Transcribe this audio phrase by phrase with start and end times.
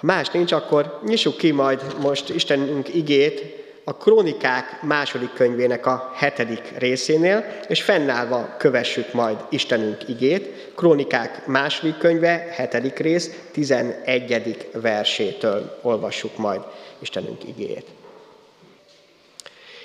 [0.00, 6.12] Ha más nincs, akkor nyissuk ki majd most Istenünk igét a Krónikák második könyvének a
[6.14, 10.72] hetedik részénél, és fennállva kövessük majd Istenünk igét.
[10.74, 16.60] Krónikák második könyve, hetedik rész, tizenegyedik versétől olvassuk majd
[16.98, 17.86] Istenünk igét.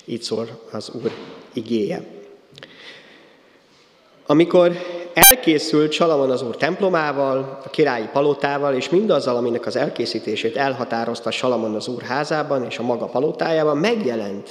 [0.05, 1.11] Így szól az Úr
[1.53, 2.03] igéje.
[4.25, 11.31] Amikor elkészült Salamon az Úr templomával, a királyi palotával, és mindazzal, aminek az elkészítését elhatározta
[11.31, 14.49] Salamon az Úr házában és a maga palotájában, megjelent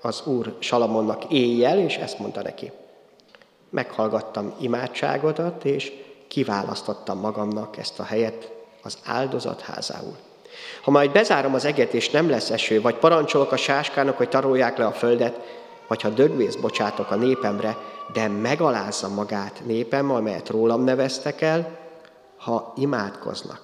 [0.00, 2.70] az Úr Salamonnak éjjel, és ezt mondta neki.
[3.70, 5.92] Meghallgattam imádságodat, és
[6.28, 10.16] kiválasztottam magamnak ezt a helyet az áldozat házául.
[10.82, 14.78] Ha majd bezárom az eget, és nem lesz eső, vagy parancsolok a sáskának, hogy tarolják
[14.78, 15.61] le a földet,
[15.92, 17.76] vagy ha dögvész bocsátok a népemre,
[18.12, 21.78] de megalázza magát népem, amelyet rólam neveztek el,
[22.36, 23.60] ha imádkoznak,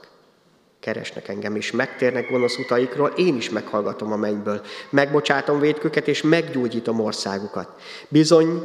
[0.81, 4.61] keresnek engem, és megtérnek gonosz utaikról, én is meghallgatom a mennyből.
[4.91, 7.69] Megbocsátom védküket, és meggyógyítom országukat.
[8.09, 8.63] Bizony,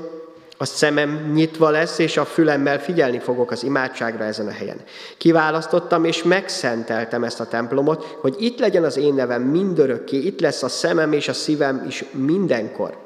[0.58, 4.82] a szemem nyitva lesz, és a fülemmel figyelni fogok az imádságra ezen a helyen.
[5.18, 10.64] Kiválasztottam és megszenteltem ezt a templomot, hogy itt legyen az én nevem mindörökké, itt lesz
[10.64, 12.98] a szemem és a szívem is mindenkor.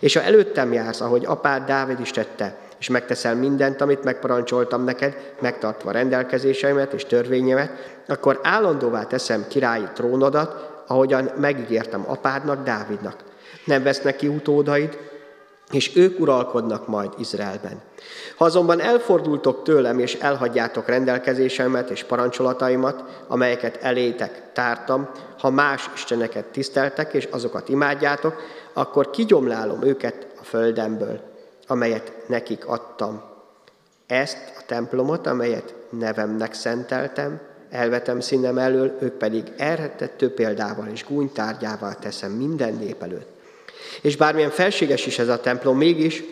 [0.00, 5.32] És ha előttem jársz, ahogy apád Dávid is tette, és megteszel mindent, amit megparancsoltam neked,
[5.40, 13.16] megtartva rendelkezéseimet és törvényemet, akkor állandóvá teszem királyi trónodat, ahogyan megígértem apádnak, Dávidnak.
[13.64, 14.98] Nem vesznek ki utódaid,
[15.70, 17.80] és ők uralkodnak majd Izraelben.
[18.36, 25.08] Ha azonban elfordultok tőlem, és elhagyjátok rendelkezésemet és parancsolataimat, amelyeket elétek tártam,
[25.38, 28.34] ha más isteneket tiszteltek, és azokat imádjátok,
[28.76, 31.20] akkor kigyomlálom őket a földemből,
[31.66, 33.22] amelyet nekik adtam.
[34.06, 41.94] Ezt a templomot, amelyet nevemnek szenteltem, elvetem színem elől, ők pedig elrettettő példával és gúnytárgyával
[41.94, 43.28] teszem minden nép előtt.
[44.02, 46.22] És bármilyen felséges is ez a templom, mégis,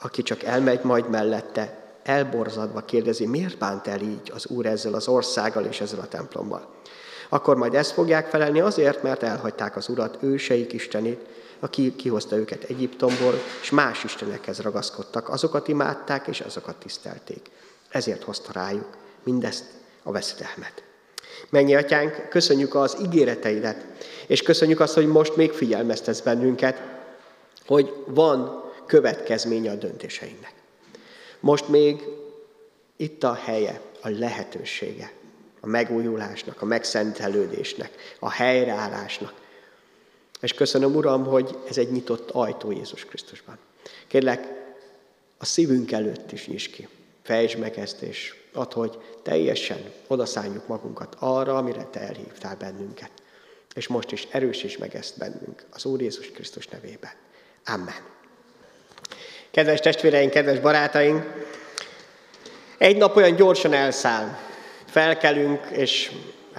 [0.00, 5.08] aki csak elmegy majd mellette, elborzadva kérdezi, miért bánt el így az Úr ezzel az
[5.08, 6.66] országgal és ezzel a templommal.
[7.28, 12.64] Akkor majd ezt fogják felelni azért, mert elhagyták az Urat, őseik Istenét, aki kihozta őket
[12.64, 17.50] Egyiptomból, és más istenekhez ragaszkodtak, azokat imádták, és azokat tisztelték.
[17.88, 19.64] Ezért hozta rájuk mindezt
[20.02, 20.82] a veszedelmet.
[21.50, 23.84] Mennyi atyánk, köszönjük az ígéreteidet,
[24.26, 26.82] és köszönjük azt, hogy most még figyelmeztetsz bennünket,
[27.66, 30.52] hogy van következménye a döntéseinknek.
[31.40, 32.02] Most még
[32.96, 35.12] itt a helye, a lehetősége
[35.64, 39.32] a megújulásnak, a megszentelődésnek, a helyreállásnak.
[40.40, 43.58] És köszönöm, Uram, hogy ez egy nyitott ajtó Jézus Krisztusban.
[44.06, 44.48] Kérlek,
[45.38, 46.88] a szívünk előtt is nyis ki.
[47.22, 53.10] Fejtsd meg ezt, és add, hogy teljesen odaszálljuk magunkat arra, amire Te elhívtál bennünket.
[53.74, 57.12] És most is erősíts meg ezt bennünk, az Úr Jézus Krisztus nevében.
[57.66, 58.12] Amen.
[59.50, 61.22] Kedves testvéreink, kedves barátaink,
[62.78, 64.38] egy nap olyan gyorsan elszáll.
[64.86, 66.12] Felkelünk, és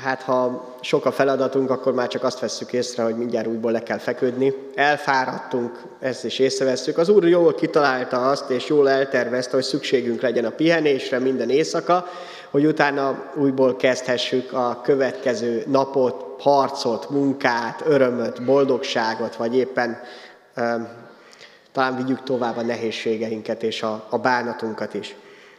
[0.05, 3.83] hát ha sok a feladatunk, akkor már csak azt vesszük észre, hogy mindjárt újból le
[3.83, 4.53] kell feküdni.
[4.75, 6.97] Elfáradtunk, ezt is észrevesszük.
[6.97, 12.05] Az Úr jól kitalálta azt, és jól eltervezte, hogy szükségünk legyen a pihenésre minden éjszaka,
[12.49, 19.99] hogy utána újból kezdhessük a következő napot, harcot, munkát, örömöt, boldogságot, vagy éppen
[21.71, 25.15] talán vigyük tovább a nehézségeinket és a, a bánatunkat is.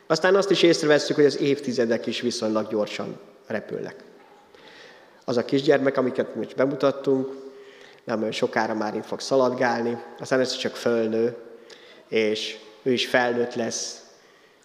[0.07, 4.05] Aztán azt is észrevesszük, hogy az évtizedek is viszonylag gyorsan repülnek.
[5.29, 7.29] Az a kisgyermek, amiket most bemutattunk,
[8.05, 11.37] nem olyan sokára már itt fog szaladgálni, aztán ez csak fölnő,
[12.09, 14.05] és ő is felnőtt lesz,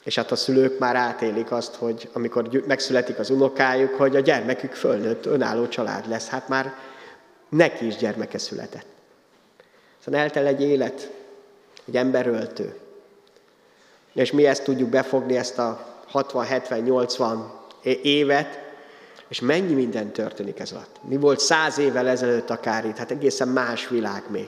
[0.03, 4.73] és hát a szülők már átélik azt, hogy amikor megszületik az unokájuk, hogy a gyermekük
[4.73, 6.27] fölnőtt, önálló család lesz.
[6.27, 6.73] Hát már
[7.49, 8.85] neki is gyermeke született.
[9.99, 11.11] Szóval eltel egy élet,
[11.85, 12.75] egy emberöltő.
[14.13, 17.37] És mi ezt tudjuk befogni, ezt a 60-70-80
[18.01, 18.70] évet,
[19.31, 20.95] és mennyi minden történik ez alatt.
[21.07, 24.47] Mi volt száz évvel ezelőtt akár itt, hát egészen más világ még.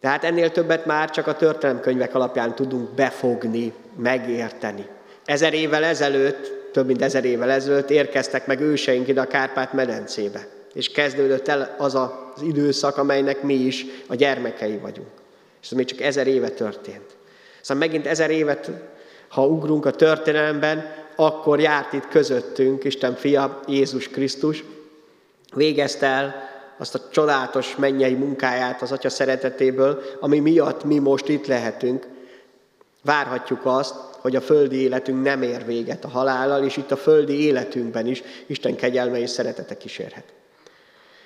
[0.00, 4.86] Tehát ennél többet már csak a történelemkönyvek alapján tudunk befogni, megérteni.
[5.24, 10.46] Ezer évvel ezelőtt, több mint ezer évvel ezelőtt érkeztek meg őseink ide a Kárpát-medencébe.
[10.74, 15.10] És kezdődött el az az időszak, amelynek mi is a gyermekei vagyunk.
[15.62, 17.16] És ez még csak ezer éve történt.
[17.60, 18.70] Szóval megint ezer évet,
[19.28, 24.64] ha ugrunk a történelemben, akkor járt itt közöttünk Isten fia, Jézus Krisztus,
[25.54, 31.46] végezte el azt a csodálatos mennyei munkáját az Atya szeretetéből, ami miatt mi most itt
[31.46, 32.06] lehetünk.
[33.02, 37.44] Várhatjuk azt, hogy a földi életünk nem ér véget a halállal, és itt a földi
[37.44, 40.24] életünkben is Isten kegyelme és szeretete kísérhet.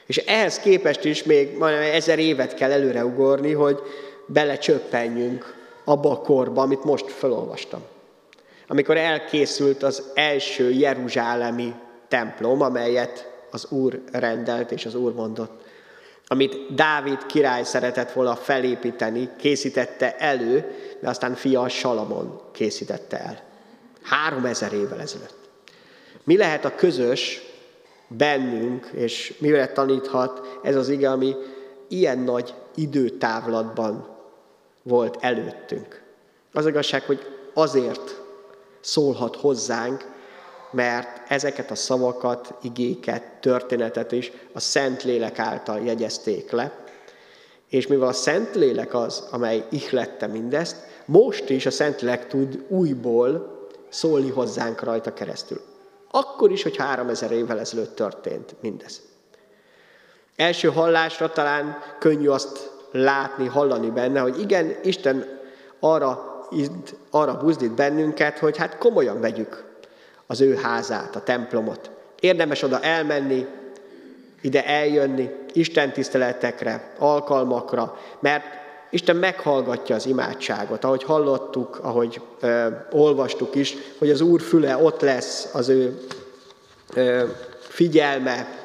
[0.06, 3.80] És ehhez képest is még majdnem ezer évet kell előreugorni, hogy
[4.26, 5.54] belecsöppenjünk
[5.84, 7.91] abba a korba, amit most felolvastam.
[8.72, 11.74] Amikor elkészült az első jeruzsálemi
[12.08, 15.62] templom, amelyet az Úr rendelt és az Úr mondott,
[16.26, 23.42] amit Dávid király szeretett volna felépíteni, készítette elő, de aztán fia Salamon készítette el.
[24.02, 25.36] Három ezer évvel ezelőtt.
[26.24, 27.42] Mi lehet a közös
[28.08, 31.34] bennünk, és mire taníthat ez az ige, ami
[31.88, 34.16] ilyen nagy időtávlatban
[34.82, 36.02] volt előttünk.
[36.52, 38.20] Az igazság, hogy azért
[38.82, 40.10] szólhat hozzánk,
[40.70, 46.72] mert ezeket a szavakat, igéket, történetet is a Szentlélek által jegyezték le,
[47.68, 54.30] és mivel a Szentlélek az, amely ihlette mindezt, most is a Szentlélek tud újból szólni
[54.30, 55.60] hozzánk rajta keresztül.
[56.10, 59.00] Akkor is, hogy három ezer évvel ezelőtt történt mindez.
[60.36, 65.40] Első hallásra talán könnyű azt látni, hallani benne, hogy igen, Isten
[65.80, 66.31] arra,
[67.10, 69.64] arra buzdít bennünket, hogy hát komolyan vegyük
[70.26, 71.90] az ő házát, a templomot.
[72.20, 73.46] Érdemes oda elmenni,
[74.40, 78.44] ide eljönni, Isten tiszteletekre, alkalmakra, mert
[78.90, 85.00] Isten meghallgatja az imádságot, ahogy hallottuk, ahogy ö, olvastuk is, hogy az Úr füle ott
[85.00, 86.00] lesz, az ő
[86.94, 87.24] ö,
[87.58, 88.60] figyelme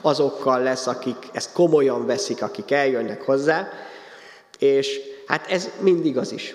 [0.00, 3.68] azokkal lesz, akik ezt komolyan veszik, akik eljönnek hozzá,
[4.58, 6.54] és hát ez mind igaz is.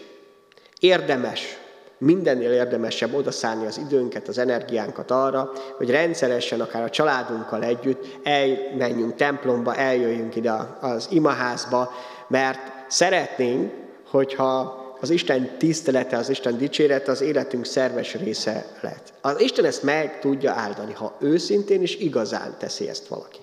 [0.79, 1.57] Érdemes
[1.97, 9.15] mindennél érdemesebb odaszánni az időnket, az energiánkat arra, hogy rendszeresen, akár a családunkkal együtt elmenjünk
[9.15, 11.91] templomba, eljöjjünk ide az imaházba,
[12.27, 13.73] mert szeretnénk,
[14.09, 19.13] hogyha az Isten tisztelete, az Isten dicsérete az életünk szerves része lett.
[19.21, 23.39] Az Isten ezt meg tudja áldani, ha őszintén és igazán teszi ezt valaki.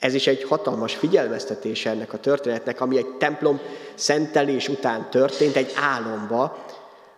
[0.00, 3.60] Ez is egy hatalmas figyelmeztetés ennek a történetnek, ami egy templom
[3.94, 6.64] szentelés után történt, egy álomba,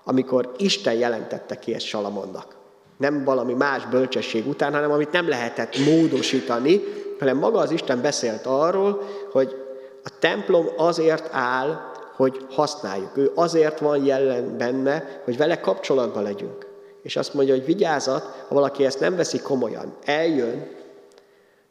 [0.04, 2.56] amikor Isten jelentette ki ezt Salamonnak.
[2.98, 6.80] Nem valami más bölcsesség után, hanem amit nem lehetett módosítani,
[7.18, 9.02] hanem maga az Isten beszélt arról,
[9.32, 9.56] hogy
[10.04, 11.80] a templom azért áll,
[12.16, 13.16] hogy használjuk.
[13.16, 16.66] Ő azért van jelen benne, hogy vele kapcsolatban legyünk.
[17.02, 20.80] És azt mondja, hogy vigyázat, ha valaki ezt nem veszi komolyan, eljön,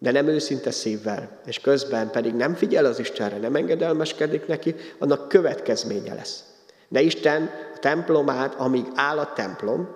[0.02, 5.28] de nem őszinte szívvel, és közben pedig nem figyel az Istenre, nem engedelmeskedik neki, annak
[5.28, 6.44] következménye lesz.
[6.88, 9.96] De Isten a templomát, amíg áll a templom,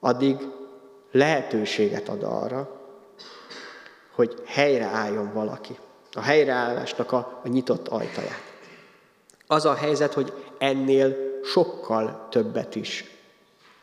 [0.00, 0.36] addig
[1.12, 2.80] lehetőséget ad arra,
[4.14, 5.78] hogy helyreálljon valaki.
[6.12, 8.42] A helyreállásnak a, a nyitott ajtaját.
[9.46, 13.04] Az a helyzet, hogy ennél sokkal többet is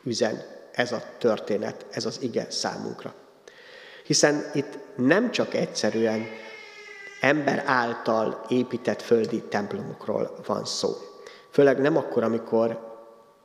[0.04, 0.42] üzen
[0.72, 3.14] ez a történet, ez az ige számunkra.
[4.04, 6.26] Hiszen itt nem csak egyszerűen
[7.20, 10.90] ember által épített földi templomokról van szó.
[11.50, 12.92] Főleg nem akkor, amikor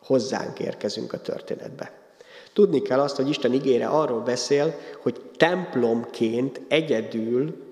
[0.04, 1.92] hozzánk érkezünk a történetbe.
[2.54, 7.68] Tudni kell azt, hogy Isten igére arról beszél, hogy templomként egyedül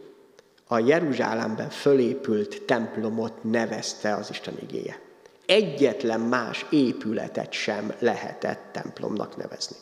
[0.68, 5.00] a Jeruzsálemben fölépült templomot nevezte az Isten igéje.
[5.46, 9.76] Egyetlen más épületet sem lehetett templomnak nevezni.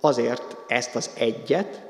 [0.00, 1.89] Azért ezt az egyet,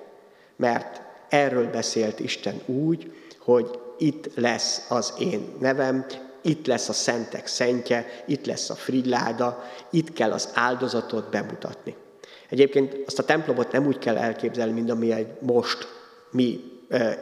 [0.61, 6.07] mert erről beszélt Isten úgy, hogy itt lesz az én nevem,
[6.43, 11.97] itt lesz a szentek szentje, itt lesz a frigyláda, itt kell az áldozatot bemutatni.
[12.49, 15.89] Egyébként azt a templomot nem úgy kell elképzelni, mint amilyen most
[16.31, 16.61] mi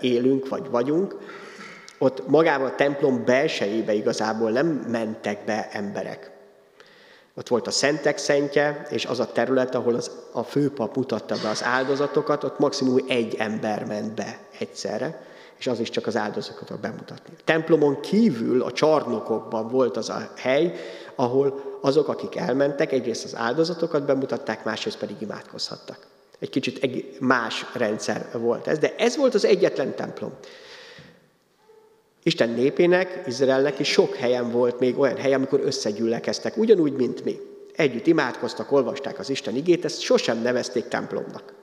[0.01, 1.17] élünk, vagy vagyunk.
[1.99, 6.38] Ott magában a templom belsejébe igazából nem mentek be emberek.
[7.39, 11.49] Ott volt a szentek szentje, és az a terület, ahol az, a főpap mutatta be
[11.49, 15.27] az áldozatokat, ott maximum egy ember ment be egyszerre
[15.59, 17.35] és az is csak az áldozatokat bemutatni.
[17.39, 20.75] A templomon kívül a csarnokokban volt az a hely,
[21.15, 25.99] ahol azok, akik elmentek, egyrészt az áldozatokat bemutatták, másrészt pedig imádkozhattak.
[26.39, 30.33] Egy kicsit más rendszer volt ez, de ez volt az egyetlen templom.
[32.29, 37.41] Isten népének, Izraelnek is sok helyen volt még olyan hely, amikor összegyűllekeztek, ugyanúgy, mint mi.
[37.77, 41.55] Együtt imádkoztak, olvasták az Isten igét, ezt sosem nevezték templomnak.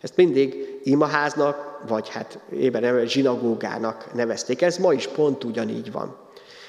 [0.00, 4.62] Ezt mindig imaháznak, vagy hát éppen nem, zsinagógának nevezték.
[4.62, 6.16] Ez ma is pont ugyanígy van.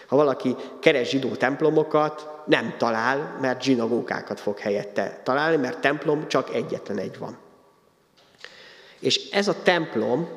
[0.08, 6.56] Ha valaki keres zsidó templomokat, nem talál, mert zsinagógákat fog helyette találni, mert templom csak
[6.56, 7.38] egyetlen egy van.
[9.00, 10.28] És ez a templom,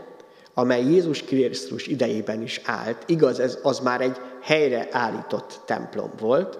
[0.55, 6.59] amely Jézus Krisztus idejében is állt, igaz, ez az már egy helyre állított templom volt,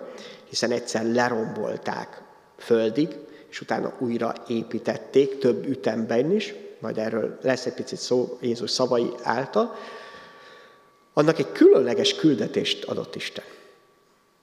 [0.49, 2.23] hiszen egyszer lerombolták
[2.57, 3.09] földig,
[3.51, 9.11] és utána újra építették több ütemben is, majd erről lesz egy picit szó Jézus szavai
[9.23, 9.75] által,
[11.13, 13.45] annak egy különleges küldetést adott Isten.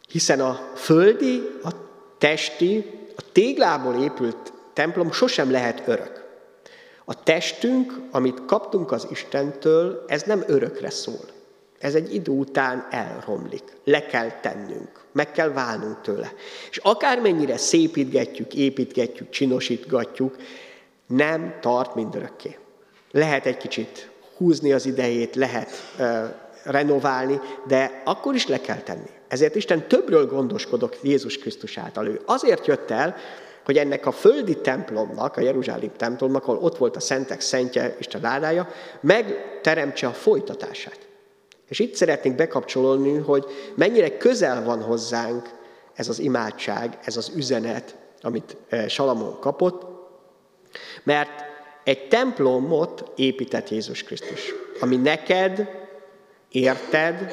[0.10, 1.70] Hiszen a földi, a
[2.18, 2.86] testi,
[3.16, 6.27] a téglából épült templom sosem lehet örök.
[7.10, 11.26] A testünk, amit kaptunk az Istentől, ez nem örökre szól.
[11.80, 13.64] Ez egy idő után elromlik.
[13.84, 14.90] Le kell tennünk.
[15.12, 16.32] Meg kell válnunk tőle.
[16.70, 20.36] És akármennyire szépítgetjük, építgetjük, csinosítgatjuk,
[21.08, 22.58] nem tart mindörökké.
[23.12, 26.24] Lehet egy kicsit húzni az idejét, lehet uh,
[26.64, 29.10] renoválni, de akkor is le kell tenni.
[29.28, 32.08] Ezért Isten többről gondoskodok Jézus Krisztus által.
[32.08, 33.16] Ő azért jött el,
[33.68, 38.22] hogy ennek a földi templomnak, a Jeruzsálem templomnak, ahol ott volt a szentek szentje, Isten
[38.22, 38.70] ládája,
[39.00, 41.00] megteremtse a folytatását.
[41.68, 43.46] És itt szeretnénk bekapcsolódni, hogy
[43.76, 45.50] mennyire közel van hozzánk
[45.94, 49.86] ez az imádság, ez az üzenet, amit eh, Salamon kapott,
[51.04, 51.44] mert
[51.84, 55.70] egy templomot épített Jézus Krisztus, ami neked,
[56.52, 57.32] érted,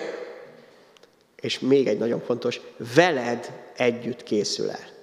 [1.41, 2.61] és még egy nagyon fontos,
[2.95, 4.94] veled együtt készül el.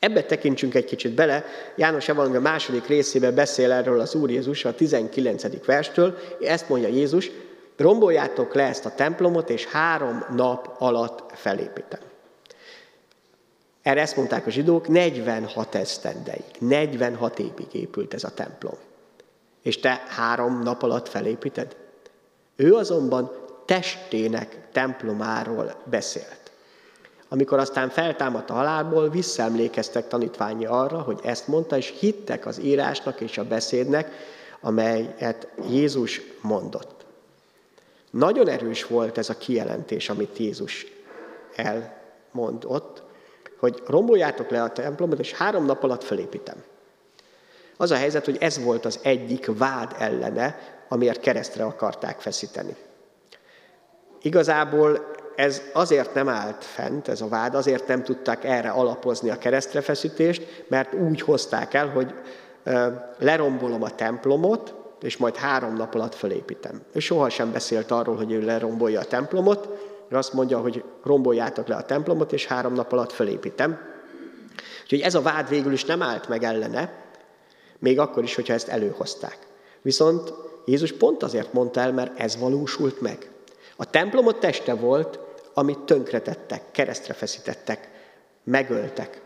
[0.00, 1.44] Ebbe tekintsünk egy kicsit bele.
[1.76, 5.64] János Evangélium második részében beszél erről az Úr Jézus a 19.
[5.64, 6.18] verstől.
[6.40, 7.30] Ezt mondja Jézus,
[7.76, 12.00] romboljátok le ezt a templomot, és három nap alatt felépítem.
[13.82, 18.74] Erre ezt mondták a zsidók, 46 esztendeig, 46 évig épült ez a templom.
[19.62, 21.76] És te három nap alatt felépíted?
[22.56, 23.30] Ő azonban
[23.66, 26.39] testének templomáról beszélt.
[27.32, 33.20] Amikor aztán feltámadt a halálból, visszaemlékeztek tanítványi arra, hogy ezt mondta, és hittek az írásnak
[33.20, 34.10] és a beszédnek,
[34.60, 37.04] amelyet Jézus mondott.
[38.10, 40.86] Nagyon erős volt ez a kijelentés, amit Jézus
[41.54, 43.02] elmondott,
[43.58, 46.62] hogy romboljátok le a templomot, és három nap alatt felépítem.
[47.76, 50.58] Az a helyzet, hogy ez volt az egyik vád ellene,
[50.88, 52.76] amiért keresztre akarták feszíteni.
[54.22, 59.38] Igazából ez azért nem állt fent, ez a vád, azért nem tudták erre alapozni a
[59.38, 62.14] keresztrefeszítést, mert úgy hozták el, hogy
[63.18, 66.82] lerombolom a templomot, és majd három nap alatt felépítem.
[66.92, 69.68] Ő sohasem beszélt arról, hogy ő lerombolja a templomot,
[70.08, 73.78] ő azt mondja, hogy romboljátok le a templomot, és három nap alatt felépítem.
[74.82, 76.92] Úgyhogy ez a vád végül is nem állt meg ellene,
[77.78, 79.38] még akkor is, hogyha ezt előhozták.
[79.82, 80.32] Viszont
[80.64, 83.30] Jézus pont azért mondta el, mert ez valósult meg.
[83.76, 85.18] A templomot teste volt,
[85.54, 87.88] amit tönkretettek, keresztre feszítettek,
[88.44, 89.20] megöltek.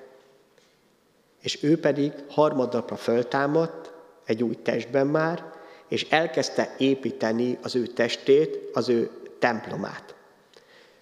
[1.40, 3.92] És ő pedig harmadnapra föltámadt,
[4.24, 5.52] egy új testben már,
[5.88, 10.14] és elkezdte építeni az ő testét, az ő templomát,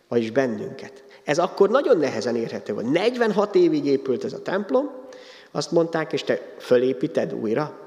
[0.08, 1.04] vagyis bennünket.
[1.24, 2.90] Ez akkor nagyon nehezen érhető volt.
[2.90, 4.90] 46 évig épült ez a templom,
[5.50, 7.81] azt mondták, és te fölépíted újra?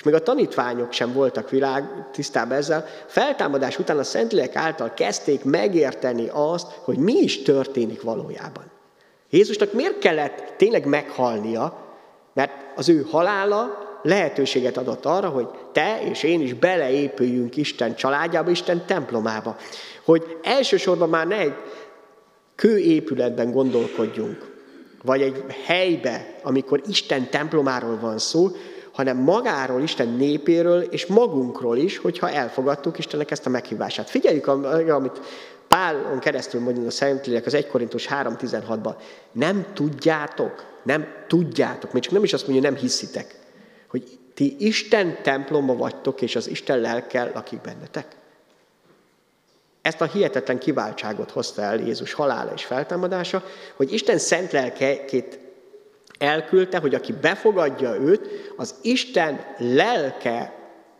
[0.00, 2.86] És még a tanítványok sem voltak világ tisztában ezzel.
[3.06, 8.64] Feltámadás után a Szentlélek által kezdték megérteni azt, hogy mi is történik valójában.
[9.30, 11.86] Jézusnak miért kellett tényleg meghalnia,
[12.32, 18.50] mert az ő halála lehetőséget adott arra, hogy te és én is beleépüljünk Isten családjába,
[18.50, 19.56] Isten templomába.
[20.04, 21.54] Hogy elsősorban már ne egy
[22.54, 24.50] kőépületben gondolkodjunk,
[25.02, 28.48] vagy egy helybe, amikor Isten templomáról van szó,
[29.00, 34.10] hanem magáról, Isten népéről és magunkról is, hogyha elfogadtuk Istennek ezt a meghívását.
[34.10, 35.20] Figyeljük, amit
[35.68, 38.94] Pálon keresztül mondja a Szentlélek az 1 Korintus 3.16-ban.
[39.32, 43.34] Nem tudjátok, nem tudjátok, még csak nem is azt mondja, nem hiszitek,
[43.88, 48.06] hogy ti Isten temploma vagytok, és az Isten lelkel lakik bennetek.
[49.82, 53.44] Ezt a hihetetlen kiváltságot hozta el Jézus halála és feltámadása,
[53.76, 55.38] hogy Isten szent lelkét
[56.20, 60.54] elküldte, hogy aki befogadja őt, az Isten lelke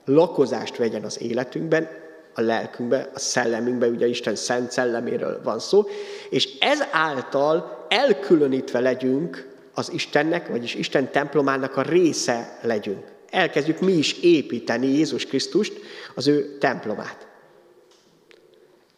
[0.04, 1.88] lakozást vegyen az életünkben,
[2.34, 5.86] a lelkünkben, a szellemünkben, ugye Isten szent szelleméről van szó,
[6.30, 13.04] és ez által elkülönítve legyünk az Istennek, vagyis Isten templomának a része legyünk.
[13.30, 15.72] Elkezdjük mi is építeni Jézus Krisztust,
[16.14, 17.26] az ő templomát.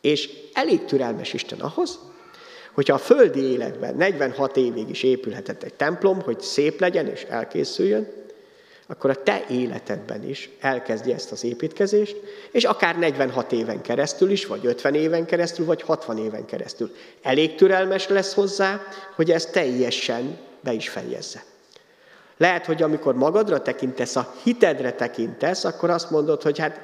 [0.01, 1.99] És elég türelmes Isten ahhoz,
[2.73, 8.21] hogyha a földi életben 46 évig is épülhetett egy templom, hogy szép legyen és elkészüljön,
[8.87, 12.17] akkor a te életedben is elkezdi ezt az építkezést,
[12.51, 16.95] és akár 46 éven keresztül is, vagy 50 éven keresztül, vagy 60 éven keresztül.
[17.23, 18.81] Elég türelmes lesz hozzá,
[19.15, 21.43] hogy ezt teljesen be is fejezze.
[22.37, 26.81] Lehet, hogy amikor magadra tekintesz, a hitedre tekintesz, akkor azt mondod, hogy hát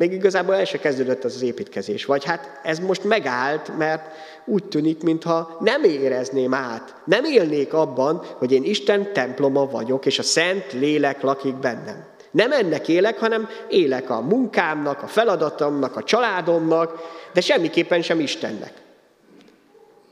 [0.00, 2.04] Még igazából el se kezdődött az, az építkezés.
[2.04, 4.02] Vagy hát ez most megállt, mert
[4.44, 10.18] úgy tűnik, mintha nem érezném át, nem élnék abban, hogy én Isten temploma vagyok, és
[10.18, 12.04] a Szent Lélek lakik bennem.
[12.30, 16.98] Nem ennek élek, hanem élek a munkámnak, a feladatomnak, a családomnak,
[17.32, 18.72] de semmiképpen sem Istennek.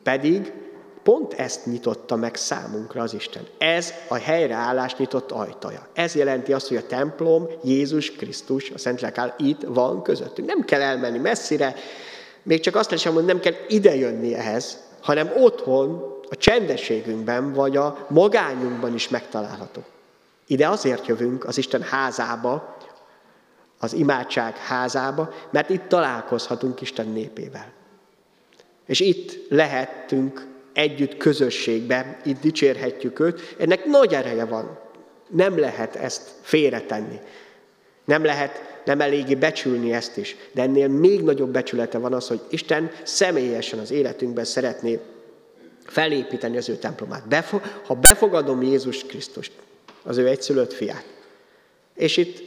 [0.02, 0.52] Pedig
[1.08, 3.46] pont ezt nyitotta meg számunkra az Isten.
[3.58, 5.86] Ez a helyreállás nyitott ajtaja.
[5.92, 10.48] Ez jelenti azt, hogy a templom, Jézus Krisztus, a Szentlélek áll itt van közöttünk.
[10.48, 11.74] Nem kell elmenni messzire,
[12.42, 18.06] még csak azt sem mondani, nem kell idejönni ehhez, hanem otthon, a csendességünkben, vagy a
[18.08, 19.84] magányunkban is megtalálható.
[20.46, 22.76] Ide azért jövünk az Isten házába,
[23.78, 27.72] az imádság házába, mert itt találkozhatunk Isten népével.
[28.86, 30.47] És itt lehetünk
[30.78, 33.54] együtt közösségbe, itt dicsérhetjük őt.
[33.58, 34.78] Ennek nagy ereje van.
[35.28, 37.18] Nem lehet ezt félretenni.
[38.04, 40.36] Nem lehet nem eléggé becsülni ezt is.
[40.52, 44.98] De ennél még nagyobb becsülete van az, hogy Isten személyesen az életünkben szeretné
[45.84, 47.28] felépíteni az ő templomát.
[47.28, 49.52] Befo- ha befogadom Jézus Krisztust,
[50.02, 51.04] az ő egyszülött fiát,
[51.94, 52.42] és itt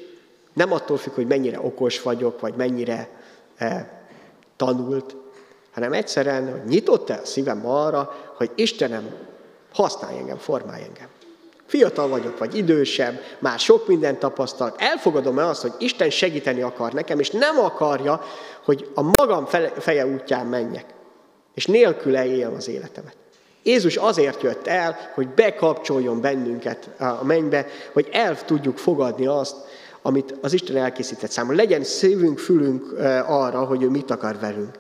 [0.54, 3.10] nem attól függ, hogy mennyire okos vagyok, vagy mennyire
[3.56, 3.86] eh,
[4.56, 5.16] tanult,
[5.74, 9.10] hanem egyszerűen, nyitott-e a szívem arra, hogy Istenem,
[9.74, 11.08] használj engem, formálj engem.
[11.66, 14.82] Fiatal vagyok, vagy idősebb, már sok mindent tapasztalt.
[14.82, 18.22] Elfogadom-e azt, hogy Isten segíteni akar nekem, és nem akarja,
[18.66, 19.46] hogy a magam
[19.78, 20.86] feje útján menjek,
[21.54, 23.16] és nélküle éljem az életemet.
[23.64, 29.56] Jézus azért jött el, hogy bekapcsoljon bennünket a mennybe, hogy el tudjuk fogadni azt,
[30.02, 31.64] amit az Isten elkészített számunkra.
[31.64, 32.94] Legyen szívünk, fülünk
[33.26, 34.78] arra, hogy ő mit akar velünk.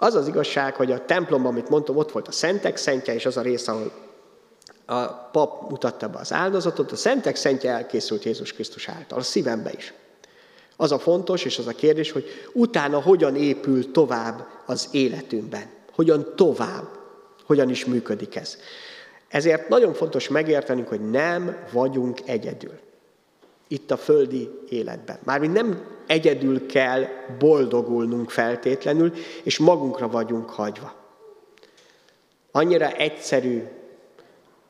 [0.00, 3.36] Az az igazság, hogy a templomban, amit mondtam, ott volt a szentek szentje, és az
[3.36, 3.92] a rész, ahol
[4.86, 9.72] a pap mutatta be az áldozatot, a szentek szentje elkészült Jézus Krisztus által, a szívembe
[9.76, 9.94] is.
[10.76, 15.70] Az a fontos, és az a kérdés, hogy utána hogyan épül tovább az életünkben.
[15.94, 16.88] Hogyan tovább,
[17.46, 18.56] hogyan is működik ez.
[19.28, 22.78] Ezért nagyon fontos megértenünk, hogy nem vagyunk egyedül.
[23.68, 25.18] Itt a földi életben.
[25.24, 27.06] Mármint nem egyedül kell
[27.38, 30.94] boldogulnunk feltétlenül, és magunkra vagyunk hagyva.
[32.50, 33.62] Annyira egyszerű,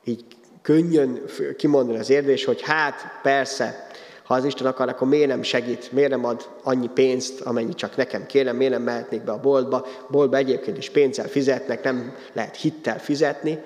[0.05, 0.25] így
[0.63, 1.21] könnyön
[1.57, 3.89] kimondani az érdés, hogy hát persze,
[4.25, 7.97] ha az Isten akar, akkor miért nem segít, miért nem ad annyi pénzt, amennyi csak
[7.97, 9.87] nekem kéne, miért nem mehetnék be a boltba.
[10.09, 13.59] Boltba egyébként is pénzzel fizetnek, nem lehet hittel fizetni.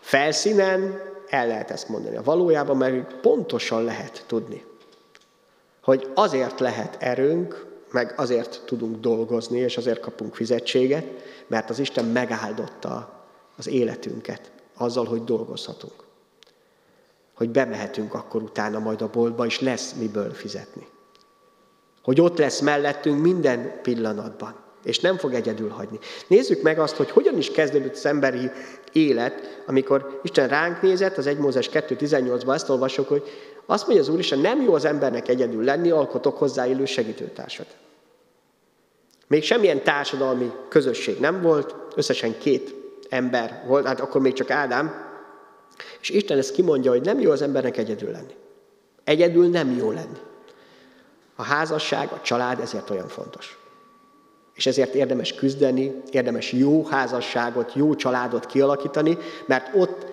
[0.00, 2.16] Felszínen el lehet ezt mondani.
[2.16, 4.64] A valójában mert pontosan lehet tudni,
[5.82, 11.06] hogy azért lehet erőnk, meg azért tudunk dolgozni, és azért kapunk fizetséget,
[11.46, 13.22] mert az Isten megáldotta
[13.56, 16.06] az életünket azzal, hogy dolgozhatunk.
[17.34, 20.86] Hogy bemehetünk akkor utána majd a boltba, és lesz miből fizetni.
[22.02, 25.98] Hogy ott lesz mellettünk minden pillanatban, és nem fog egyedül hagyni.
[26.26, 28.50] Nézzük meg azt, hogy hogyan is kezdődött az emberi
[28.92, 33.22] élet, amikor Isten ránk nézett, az 1 Mózes 2.18-ban ezt olvasok, hogy
[33.66, 37.76] azt mondja az Úristen, nem jó az embernek egyedül lenni, alkotok hozzá élő segítőtársat.
[39.26, 42.74] Még semmilyen társadalmi közösség nem volt, összesen két
[43.08, 45.06] ember volt, hát akkor még csak Ádám,
[46.00, 48.34] és Isten ezt kimondja, hogy nem jó az embernek egyedül lenni.
[49.04, 50.18] Egyedül nem jó lenni.
[51.36, 53.57] A házasság, a család ezért olyan fontos.
[54.58, 60.06] És ezért érdemes küzdeni, érdemes jó házasságot, jó családot kialakítani, mert ott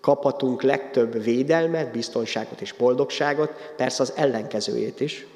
[0.00, 5.26] kaphatunk legtöbb védelmet, biztonságot és boldogságot, persze az ellenkezőjét is.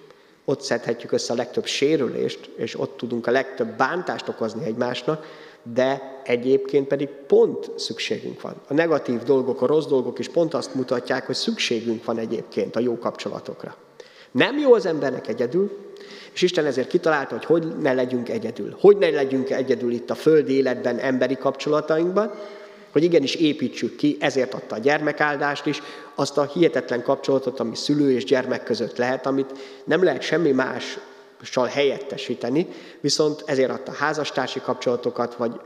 [0.44, 5.26] Ott szedhetjük össze a legtöbb sérülést, és ott tudunk a legtöbb bántást okozni egymásnak,
[5.62, 8.54] de egyébként pedig pont szükségünk van.
[8.68, 12.80] A negatív dolgok, a rossz dolgok is pont azt mutatják, hogy szükségünk van egyébként a
[12.80, 13.76] jó kapcsolatokra.
[14.34, 15.70] Nem jó az embernek egyedül,
[16.32, 18.76] és Isten ezért kitalálta, hogy hogy ne legyünk egyedül.
[18.80, 22.32] Hogy ne legyünk egyedül itt a földi életben, emberi kapcsolatainkban,
[22.92, 25.82] hogy igenis építsük ki, ezért adta a gyermekáldást is,
[26.14, 29.52] azt a hihetetlen kapcsolatot, ami szülő és gyermek között lehet, amit
[29.84, 32.68] nem lehet semmi mással helyettesíteni,
[33.00, 35.60] viszont ezért adta házastársi kapcsolatokat, vagy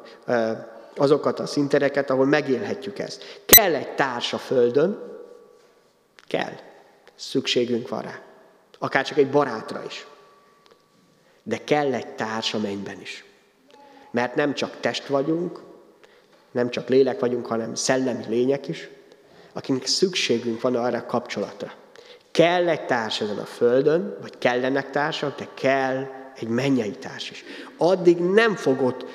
[0.96, 3.40] azokat a szintereket, ahol megélhetjük ezt.
[3.46, 4.98] Kell egy társ a földön,
[6.26, 6.52] kell.
[7.16, 8.27] Szükségünk van rá.
[8.78, 10.06] Akár csak egy barátra is.
[11.42, 13.24] De kell egy társ a mennyben is.
[14.10, 15.60] Mert nem csak test vagyunk,
[16.50, 18.88] nem csak lélek vagyunk, hanem szellemi lények is,
[19.52, 21.72] akinek szükségünk van arra a kapcsolatra.
[22.30, 27.44] Kell egy társ ezen a földön, vagy kellenek társak, de kell egy mennyei társ is.
[27.76, 29.06] Addig nem fogod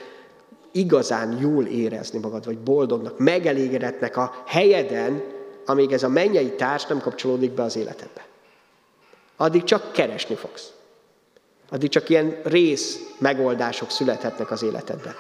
[0.72, 5.24] igazán jól érezni magad, vagy boldognak, megelégedetnek a helyeden,
[5.66, 8.26] amíg ez a mennyei társ nem kapcsolódik be az életedbe.
[9.38, 10.72] Addig csak keresni fogsz.
[11.70, 15.16] addig csak ilyen rész megoldások születhetnek az életedben.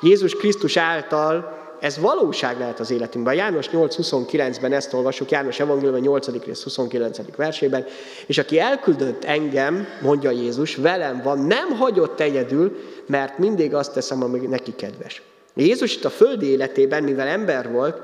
[0.00, 3.34] Jézus Krisztus által ez valóság lehet az életünkben.
[3.34, 6.44] János 8.29-ben ezt olvasjuk, János Evangélium 8.
[6.44, 7.18] rész 29.
[7.36, 7.84] versében,
[8.26, 12.76] és aki elküldött engem, mondja Jézus, velem van, nem hagyott egyedül,
[13.06, 15.22] mert mindig azt teszem, ami neki kedves.
[15.54, 18.00] Jézus itt a földi életében, mivel ember volt,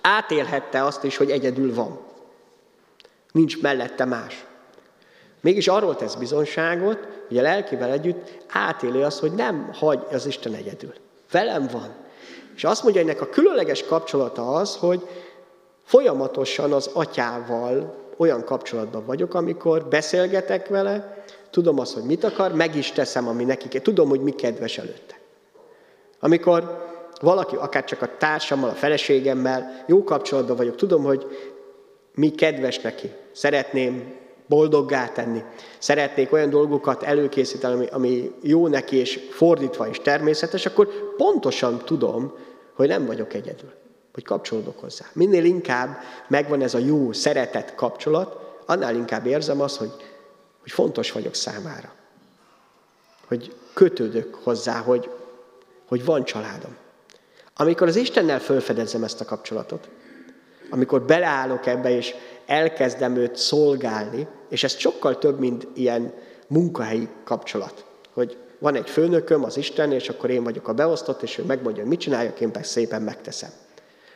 [0.00, 2.00] átélhette azt is, hogy egyedül van.
[3.32, 4.44] Nincs mellette más.
[5.42, 10.54] Mégis arról tesz bizonságot, hogy a lelkivel együtt átéli azt, hogy nem hagy az Isten
[10.54, 10.92] egyedül.
[11.30, 11.94] Velem van.
[12.56, 15.08] És azt mondja, hogy ennek a különleges kapcsolata az, hogy
[15.84, 22.76] folyamatosan az atyával olyan kapcsolatban vagyok, amikor beszélgetek vele, tudom azt, hogy mit akar, meg
[22.76, 25.18] is teszem, ami neki tudom, hogy mi kedves előtte.
[26.20, 31.26] Amikor valaki, akár csak a társammal, a feleségemmel jó kapcsolatban vagyok, tudom, hogy
[32.14, 33.10] mi kedves neki.
[33.32, 35.42] Szeretném boldoggá tenni.
[35.78, 42.32] Szeretnék olyan dolgokat előkészíteni, ami, ami jó neki, és fordítva is természetes, akkor pontosan tudom,
[42.74, 43.70] hogy nem vagyok egyedül,
[44.12, 45.04] hogy kapcsolódok hozzá.
[45.12, 45.96] Minél inkább
[46.28, 49.92] megvan ez a jó, szeretett kapcsolat, annál inkább érzem azt, hogy,
[50.60, 51.92] hogy fontos vagyok számára.
[53.28, 55.10] Hogy kötődök hozzá, hogy,
[55.88, 56.76] hogy van családom.
[57.56, 59.88] Amikor az Istennel felfedezem ezt a kapcsolatot,
[60.70, 62.14] amikor beleállok ebbe, és
[62.46, 66.14] elkezdem őt szolgálni, és ez sokkal több, mint ilyen
[66.46, 71.38] munkahelyi kapcsolat, hogy van egy főnököm, az Isten, és akkor én vagyok a beosztott, és
[71.38, 73.50] ő megmondja, hogy mit csináljak, én persze szépen megteszem.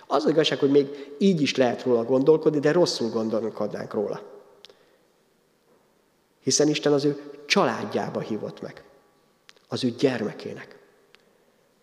[0.07, 4.21] Az, az igazság, hogy még így is lehet róla gondolkodni, de rosszul gondolkodnánk róla.
[6.43, 8.85] Hiszen Isten az ő családjába hívott meg.
[9.69, 10.79] Az ő gyermekének.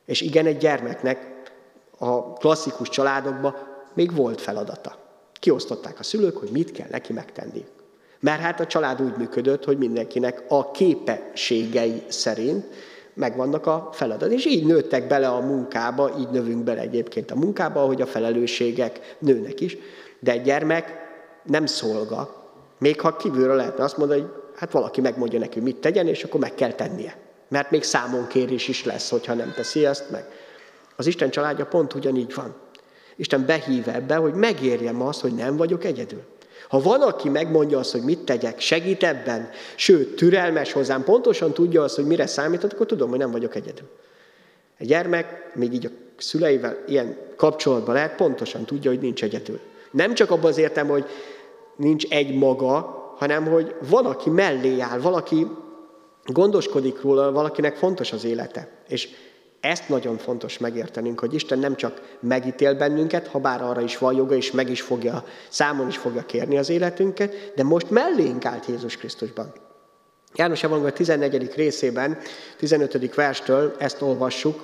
[0.05, 1.51] És igen, egy gyermeknek
[1.97, 3.55] a klasszikus családokban
[3.93, 5.02] még volt feladata.
[5.43, 7.65] Kiosztották a szülők, hogy mit kell neki megtenni.
[8.19, 12.65] Mert hát a család úgy működött, hogy mindenkinek a képességei szerint
[13.13, 14.31] megvannak a feladat.
[14.31, 19.15] És így nőttek bele a munkába, így növünk bele egyébként a munkába, hogy a felelősségek
[19.19, 19.77] nőnek is.
[20.19, 20.93] De egy gyermek
[21.43, 22.51] nem szolga.
[22.79, 26.39] Még ha kívülről lehetne azt mondani, hogy hát valaki megmondja neki, mit tegyen, és akkor
[26.39, 27.17] meg kell tennie.
[27.49, 30.25] Mert még számonkérés is lesz, hogyha nem teszi ezt meg.
[30.95, 32.62] Az Isten családja pont ugyanígy van.
[33.15, 36.21] Isten behív ebbe, hogy megérjem azt, hogy nem vagyok egyedül.
[36.69, 41.83] Ha van, aki megmondja azt, hogy mit tegyek, segít ebben, sőt, türelmes hozzám, pontosan tudja
[41.83, 43.87] azt, hogy mire számított, akkor tudom, hogy nem vagyok egyedül.
[44.77, 49.59] Egy gyermek, még így a szüleivel ilyen kapcsolatban lehet, pontosan tudja, hogy nincs egyedül.
[49.91, 51.05] Nem csak abban az értem, hogy
[51.75, 55.47] nincs egy maga, hanem hogy van, aki mellé áll, valaki
[56.25, 58.69] gondoskodik róla, valakinek fontos az élete.
[58.87, 59.09] És
[59.63, 64.15] ezt nagyon fontos megértenünk, hogy Isten nem csak megítél bennünket, ha bár arra is van
[64.15, 68.65] joga, és meg is fogja, számon is fogja kérni az életünket, de most mellénk állt
[68.65, 69.53] Jézus Krisztusban.
[70.35, 71.53] János Evangélium 14.
[71.55, 72.17] részében,
[72.57, 73.15] 15.
[73.15, 74.63] verstől ezt olvassuk.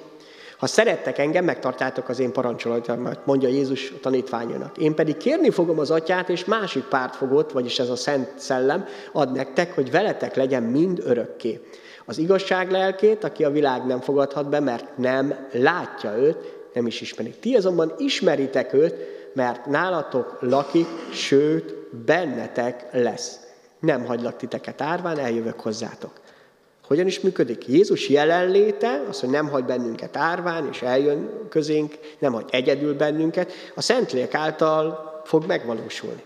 [0.58, 4.78] Ha szerettek engem, megtartátok az én parancsolatomat, mondja Jézus a tanítványának.
[4.78, 9.32] Én pedig kérni fogom az atyát, és másik pártfogót, vagyis ez a Szent Szellem ad
[9.32, 11.62] nektek, hogy veletek legyen mind örökké
[12.10, 16.38] az igazság lelkét, aki a világ nem fogadhat be, mert nem látja őt,
[16.74, 17.40] nem is ismerik.
[17.40, 18.96] Ti azonban ismeritek őt,
[19.34, 21.74] mert nálatok lakik, sőt,
[22.06, 23.40] bennetek lesz.
[23.80, 26.12] Nem hagylak titeket árván, eljövök hozzátok.
[26.88, 27.68] Hogyan is működik?
[27.68, 33.52] Jézus jelenléte, az, hogy nem hagy bennünket árván, és eljön közénk, nem hagy egyedül bennünket,
[33.76, 36.24] a Szentlélek által fog megvalósulni.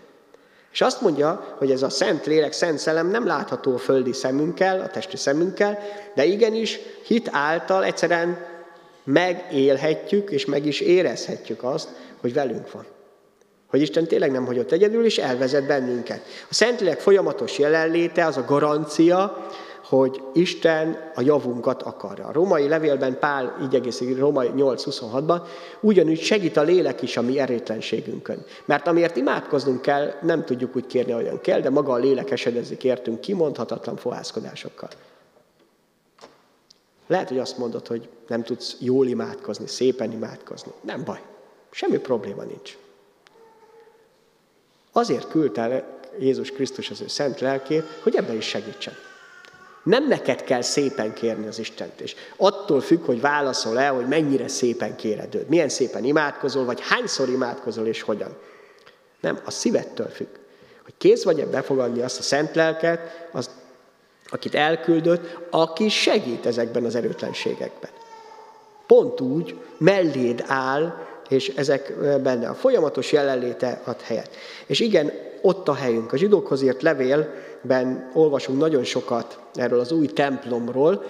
[0.74, 4.80] És azt mondja, hogy ez a Szent Lélek, Szent Szellem nem látható a földi szemünkkel,
[4.80, 5.78] a testi szemünkkel,
[6.14, 8.38] de igenis hit által egyszerűen
[9.04, 11.88] megélhetjük, és meg is érezhetjük azt,
[12.20, 12.84] hogy velünk van.
[13.66, 16.20] Hogy Isten tényleg nem hagyott egyedül, és elvezet bennünket.
[16.50, 19.46] A Szentlélek folyamatos jelenléte az a garancia,
[19.84, 22.26] hogy Isten a javunkat akarja.
[22.26, 25.42] A római levélben Pál így egészen római 8.26-ban
[25.80, 28.44] ugyanúgy segít a lélek is a mi erétlenségünkön.
[28.64, 32.84] Mert amiért imádkoznunk kell, nem tudjuk úgy kérni, olyan kell, de maga a lélek esedezik
[32.84, 34.88] értünk kimondhatatlan fohászkodásokkal.
[37.06, 40.72] Lehet, hogy azt mondod, hogy nem tudsz jól imádkozni, szépen imádkozni.
[40.80, 41.20] Nem baj.
[41.70, 42.76] Semmi probléma nincs.
[44.92, 45.86] Azért küldte
[46.18, 48.94] Jézus Krisztus az ő szent lelkét, hogy ebben is segítsen.
[49.84, 54.96] Nem neked kell szépen kérni az Istent, és attól függ, hogy válaszol-e, hogy mennyire szépen
[54.96, 58.36] kéred őt, milyen szépen imádkozol, vagy hányszor imádkozol, és hogyan.
[59.20, 60.28] Nem, a szívettől függ.
[60.84, 63.50] Hogy kész vagy-e befogadni azt a szent lelket, az,
[64.26, 67.90] akit elküldött, aki segít ezekben az erőtlenségekben.
[68.86, 70.94] Pont úgy melléd áll,
[71.28, 71.92] és ezek
[72.22, 74.30] benne a folyamatos jelenléte ad helyet.
[74.66, 75.12] És igen,
[75.44, 76.12] ott a helyünk.
[76.12, 81.04] A zsidókhoz írt levélben olvasunk nagyon sokat erről az új templomról,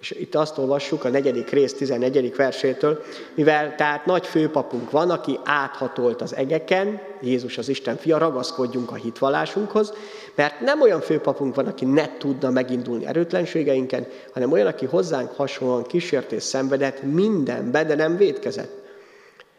[0.00, 2.36] és itt azt olvassuk a negyedik rész 14.
[2.36, 3.02] versétől,
[3.34, 8.94] mivel tehát nagy főpapunk van, aki áthatolt az egeken, Jézus az Isten fia, ragaszkodjunk a
[8.94, 9.92] hitvallásunkhoz,
[10.34, 15.82] mert nem olyan főpapunk van, aki ne tudna megindulni erőtlenségeinken, hanem olyan, aki hozzánk hasonlóan
[15.82, 18.79] kísértés szenvedett mindenbe, de nem védkezett.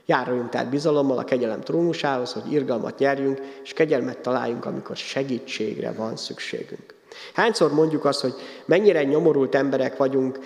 [0.05, 6.15] Járuljunk tehát bizalommal a kegyelem trónusához, hogy irgalmat nyerjünk, és kegyelmet találjunk, amikor segítségre van
[6.15, 6.93] szükségünk.
[7.33, 8.33] Hányszor mondjuk azt, hogy
[8.65, 10.39] mennyire nyomorult emberek vagyunk,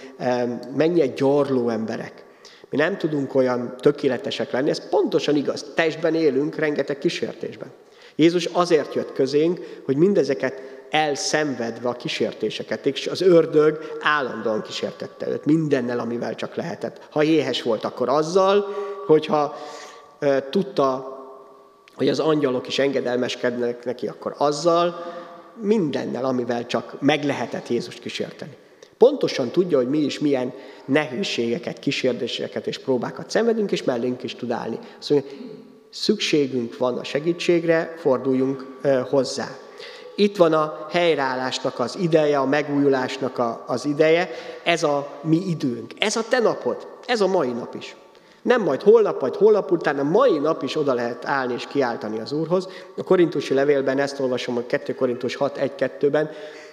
[0.76, 2.24] mennyire gyorló emberek.
[2.70, 5.65] Mi nem tudunk olyan tökéletesek lenni, ez pontosan igaz.
[5.76, 7.72] Testben élünk, rengeteg kísértésben.
[8.15, 15.46] Jézus azért jött közénk, hogy mindezeket elszenvedve a kísértéseket, és az ördög állandóan kísértette őt
[15.46, 17.08] mindennel, amivel csak lehetett.
[17.10, 18.65] Ha éhes volt, akkor azzal,
[19.06, 19.56] hogyha
[20.50, 21.13] tudta,
[21.96, 24.96] hogy az angyalok is engedelmeskednek neki, akkor azzal,
[25.62, 28.58] mindennel, amivel csak meg lehetett Jézust kísérteni.
[28.98, 30.54] Pontosan tudja, hogy mi is milyen
[30.86, 34.80] nehézségeket, kísérdéseket és próbákat szenvedünk, és mellénk is tud állni.
[35.00, 35.13] Azt
[35.89, 39.48] szükségünk van a segítségre, forduljunk hozzá.
[40.15, 44.30] Itt van a helyreállásnak az ideje, a megújulásnak a, az ideje,
[44.63, 47.96] ez a mi időnk, ez a te napod, ez a mai nap is.
[48.45, 52.19] Nem majd holnap, vagy holnap után, hanem mai nap is oda lehet állni és kiáltani
[52.19, 52.67] az Úrhoz.
[52.97, 56.29] A korintusi levélben ezt olvasom a 2 Korintus 6.1.2-ben.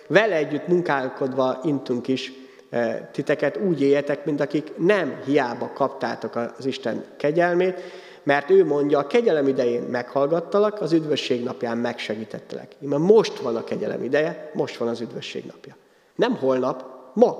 [0.06, 2.32] Vele együtt munkálkodva intunk is
[2.70, 7.80] e, titeket, úgy éljetek, mint akik nem hiába kaptátok az Isten kegyelmét,
[8.22, 12.72] mert ő mondja, a kegyelem idején meghallgattalak, az üdvösség napján megsegítettelek.
[12.78, 15.76] Mert most van a kegyelem ideje, most van az üdvösség napja.
[16.14, 17.36] Nem holnap, ma.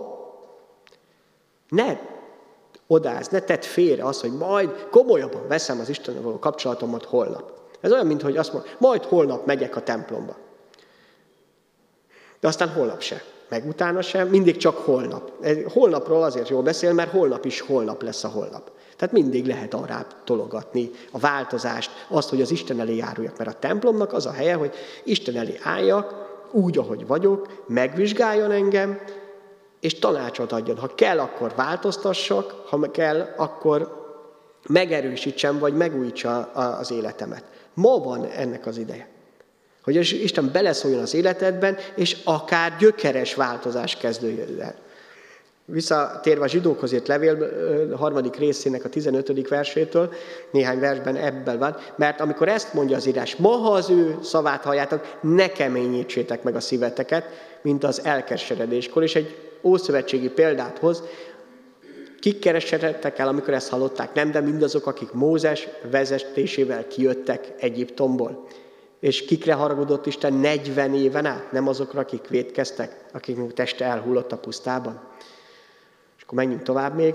[1.69, 2.12] Ne
[2.93, 7.53] odáz, ne tedd félre az, hogy majd komolyabban veszem az Istennel való kapcsolatomat holnap.
[7.81, 10.37] Ez olyan, mint hogy azt mondja, majd holnap megyek a templomba.
[12.41, 15.33] De aztán holnap se, meg utána sem, mindig csak holnap.
[15.73, 18.71] Holnapról azért jól beszél, mert holnap is holnap lesz a holnap.
[18.97, 23.39] Tehát mindig lehet arra tologatni a változást, azt, hogy az Isten elé járuljak.
[23.39, 24.75] Mert a templomnak az a helye, hogy
[25.05, 29.01] Isten elé álljak, úgy, ahogy vagyok, megvizsgáljon engem,
[29.83, 30.79] és tanácsot adjon.
[30.79, 34.01] Ha kell, akkor változtassak, ha kell, akkor
[34.69, 37.45] megerősítsem, vagy megújítsa az életemet.
[37.75, 39.09] Ma van ennek az ideje.
[39.83, 44.75] Hogy Isten beleszóljon az életedben, és akár gyökeres változás kezdődjön el.
[45.65, 49.49] Visszatérve a zsidókhoz írt levél harmadik részének a 15.
[49.49, 50.13] versétől,
[50.51, 54.63] néhány versben ebből van, mert amikor ezt mondja az írás, ma ha az ő szavát
[54.63, 57.25] halljátok, ne keményítsétek meg a szíveteket,
[57.63, 61.03] mint az elkeseredéskor, és egy ószövetségi példát hoz,
[62.23, 64.15] Kik keresedtek el, amikor ezt hallották?
[64.15, 68.47] Nem, de mindazok, akik Mózes vezetésével kijöttek Egyiptomból.
[69.01, 71.53] És kikre haragudott Isten 40 éven át?
[71.53, 75.01] Nem azokra, akik védkeztek, akiknek teste elhullott a pusztában?
[76.17, 77.15] És akkor menjünk tovább még,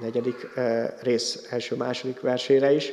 [0.00, 0.48] negyedik
[1.02, 2.92] rész első-második versére is,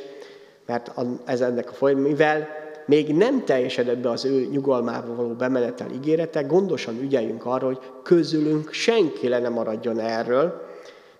[0.66, 0.92] mert
[1.24, 2.48] ez ennek a folyam, mivel
[2.86, 8.72] még nem teljesedett be az ő nyugalmába való bemenetel ígérete, gondosan ügyeljünk arra, hogy közülünk
[8.72, 10.66] senki le ne maradjon erről,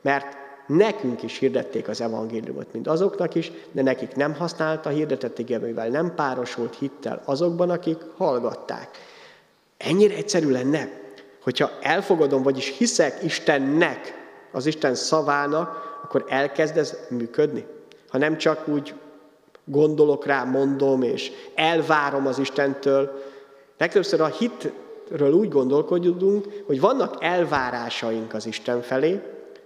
[0.00, 0.26] mert
[0.66, 5.88] nekünk is hirdették az evangéliumot, mint azoknak is, de nekik nem használta hirdetett igény, mivel
[5.88, 8.88] nem párosult hittel azokban, akik hallgatták.
[9.76, 10.88] Ennyire egyszerű lenne,
[11.42, 17.66] hogyha elfogadom, vagyis hiszek Istennek, az Isten szavának, akkor elkezd ez működni.
[18.08, 18.94] Ha nem csak úgy
[19.66, 23.22] gondolok rá, mondom, és elvárom az Istentől.
[23.78, 29.20] Legtöbbször a hitről úgy gondolkodunk, hogy vannak elvárásaink az Isten felé,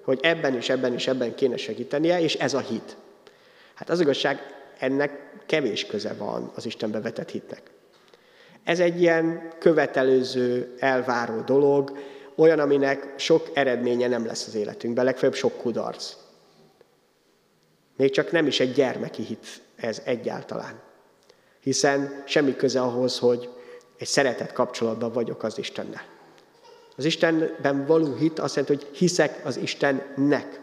[0.04, 2.96] hogy ebben és ebben és ebben kéne segítenie, és ez a hit.
[3.74, 4.38] Hát az igazság,
[4.78, 7.62] ennek kevés köze van az Istenbe vetett hitnek.
[8.64, 11.92] Ez egy ilyen követelőző, elváró dolog,
[12.34, 16.14] olyan, aminek sok eredménye nem lesz az életünkben, legfeljebb sok kudarc.
[17.96, 19.46] Még csak nem is egy gyermeki hit
[19.80, 20.80] ez egyáltalán.
[21.60, 23.48] Hiszen semmi köze ahhoz, hogy
[23.98, 26.02] egy szeretett kapcsolatban vagyok az Istennel.
[26.96, 30.60] Az Istenben való hit azt jelenti, hogy hiszek az Istennek.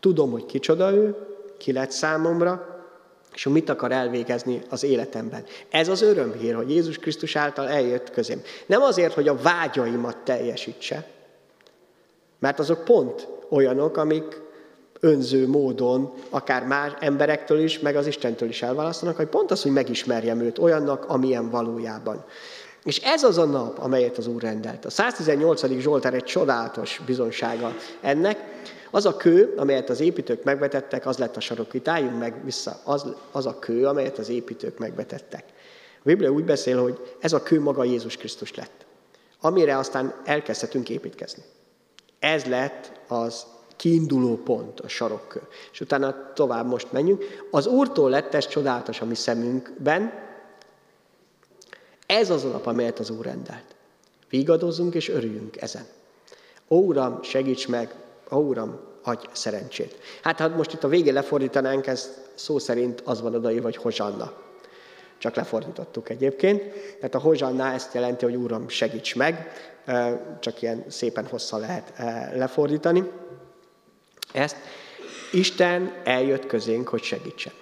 [0.00, 1.16] Tudom, hogy kicsoda ő,
[1.58, 2.76] ki lett számomra,
[3.34, 5.44] és hogy mit akar elvégezni az életemben.
[5.70, 8.42] Ez az örömhír, hogy Jézus Krisztus által eljött közém.
[8.66, 11.06] Nem azért, hogy a vágyaimat teljesítse,
[12.38, 14.40] mert azok pont olyanok, amik
[15.00, 19.72] önző módon, akár más emberektől is, meg az Istentől is elválasztanak, hogy pont az, hogy
[19.72, 22.24] megismerjem őt olyannak, amilyen valójában.
[22.84, 24.84] És ez az a nap, amelyet az Úr rendelt.
[24.84, 25.66] A 118.
[25.78, 28.38] Zsoltár egy csodálatos bizonsága ennek.
[28.90, 31.88] Az a kő, amelyet az építők megvetettek, az lett a sarokvit.
[31.88, 35.44] Álljunk meg vissza, az, az a kő, amelyet az építők megvetettek.
[36.02, 38.86] Biblia úgy beszél, hogy ez a kő maga Jézus Krisztus lett,
[39.40, 41.42] amire aztán elkezdhetünk építkezni.
[42.18, 43.46] Ez lett az
[43.78, 45.40] kiinduló pont, a sarokkő.
[45.72, 47.24] És utána tovább most menjünk.
[47.50, 50.12] Az Úrtól lett ez csodálatos a mi szemünkben.
[52.06, 53.64] Ez az alap, amelyet az Úr rendelt.
[54.28, 55.86] Vigadozzunk és örüljünk ezen.
[56.68, 57.94] Ó, Uram, segíts meg,
[58.30, 59.98] ó, Uram, adj szerencsét.
[60.22, 64.32] Hát ha most itt a végén lefordítanánk, ez szó szerint az van odaírva, hogy Hozsanna.
[65.18, 66.62] Csak lefordítottuk egyébként.
[66.96, 69.52] Tehát a Hozsanna ezt jelenti, hogy Uram, segíts meg,
[70.40, 71.92] csak ilyen szépen hossza lehet
[72.34, 73.10] lefordítani.
[74.32, 74.56] Ezt
[75.32, 77.52] Isten eljött közénk, hogy segítsen.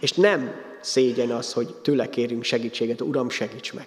[0.00, 3.86] És nem szégyen az, hogy tőle kérünk segítséget, Uram, segíts meg.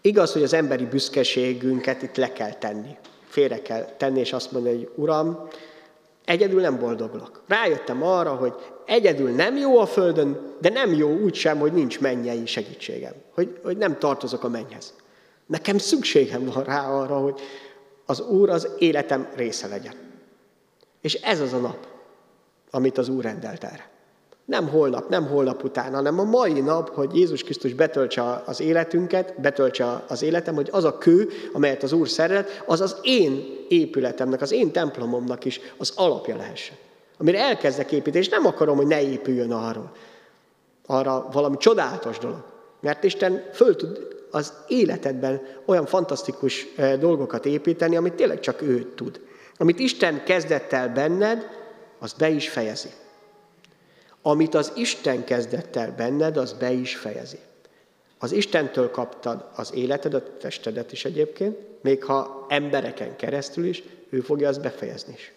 [0.00, 2.96] Igaz, hogy az emberi büszkeségünket itt le kell tenni.
[3.28, 5.48] Félre kell tenni, és azt mondani, hogy Uram,
[6.24, 7.42] egyedül nem boldoglak.
[7.46, 8.54] Rájöttem arra, hogy
[8.86, 13.12] egyedül nem jó a Földön, de nem jó úgy sem, hogy nincs mennyei segítségem.
[13.34, 14.94] Hogy, hogy nem tartozok a mennyhez.
[15.46, 17.40] Nekem szükségem van rá arra, hogy
[18.12, 19.94] az Úr az életem része legyen.
[21.00, 21.86] És ez az a nap,
[22.70, 23.90] amit az Úr rendelt erre.
[24.44, 29.40] Nem holnap, nem holnap után, hanem a mai nap, hogy Jézus Krisztus betöltse az életünket,
[29.40, 34.40] betöltse az életem, hogy az a kő, amelyet az Úr szeret, az az én épületemnek,
[34.40, 36.76] az én templomomnak is az alapja lehessen.
[37.18, 39.92] Amire elkezdek építeni, és nem akarom, hogy ne épüljön arról.
[40.86, 42.44] Arra valami csodálatos dolog.
[42.80, 46.66] Mert Isten föl tud az életedben olyan fantasztikus
[46.98, 49.20] dolgokat építeni, amit tényleg csak ő tud.
[49.56, 51.48] Amit Isten kezdett el benned,
[51.98, 52.88] az be is fejezi.
[54.22, 57.38] Amit az Isten kezdett el benned, az be is fejezi.
[58.18, 64.20] Az Istentől kaptad az életed, a testedet is egyébként, még ha embereken keresztül is, ő
[64.20, 65.32] fogja azt befejezni is.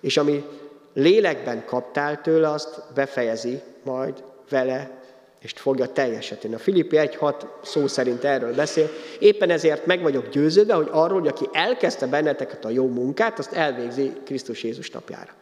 [0.00, 0.44] És ami
[0.92, 5.02] lélekben kaptál tőle, azt befejezi majd vele
[5.44, 6.54] és fogja teljesíteni.
[6.54, 8.90] A Filippi 1.6 szó szerint erről beszél.
[9.18, 13.52] Éppen ezért meg vagyok győződve, hogy arról, hogy aki elkezdte benneteket a jó munkát, azt
[13.52, 15.32] elvégzi Krisztus Jézus napjára.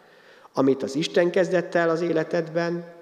[0.52, 2.94] Amit az Isten kezdett el az életedben,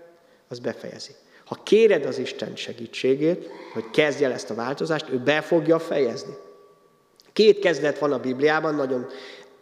[0.48, 1.10] az befejezi.
[1.44, 6.34] Ha kéred az Isten segítségét, hogy kezdje el ezt a változást, ő be fogja fejezni.
[7.32, 9.06] Két kezdet van a Bibliában, nagyon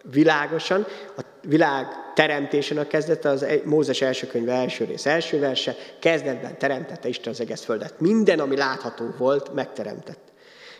[0.02, 0.86] világosan.
[1.16, 7.08] A világ teremtésen a kezdete az Mózes első könyve első rész első verse, kezdetben teremtette
[7.08, 8.00] Isten az egész földet.
[8.00, 10.18] Minden, ami látható volt, megteremtett.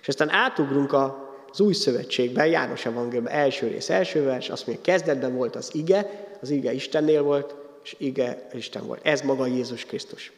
[0.01, 5.37] És aztán átugrunk az új szövetségben, János Evangéliumban első rész első vers, azt mondja, kezdetben
[5.37, 7.55] volt az ige, az ige Istennél volt,
[7.85, 9.01] és ige Isten volt.
[9.07, 10.33] Ez maga Jézus Krisztus.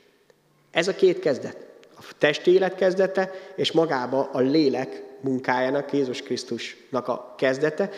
[0.71, 1.57] Ez a két kezdet.
[1.97, 7.90] A testi élet kezdete, és magába a lélek munkájának, Jézus Krisztusnak a kezdete,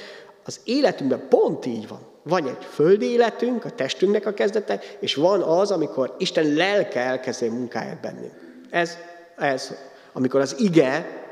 [0.44, 2.10] az életünkben pont így van.
[2.22, 7.48] Van egy földi életünk, a testünknek a kezdete, és van az, amikor Isten lelke elkezdi
[7.48, 8.32] munkáját bennünk.
[8.70, 8.96] Ez,
[9.36, 9.74] ez,
[10.12, 11.22] amikor az ige,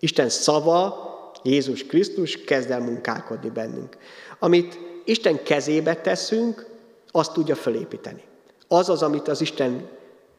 [0.00, 1.12] Isten szava,
[1.42, 3.96] Jézus Krisztus kezd el munkálkodni bennünk.
[4.38, 6.66] Amit Isten kezébe teszünk,
[7.10, 8.22] azt tudja fölépíteni.
[8.68, 9.88] Az az, amit az Isten